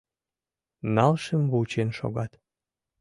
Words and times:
Налшым 0.95 1.43
вучен 1.51 1.89
шогат. 1.97 2.31